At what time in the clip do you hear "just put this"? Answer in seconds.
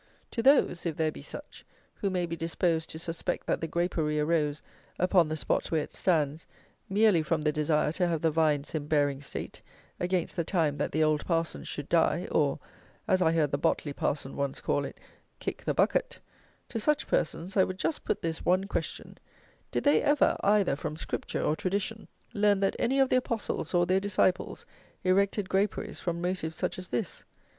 17.77-18.43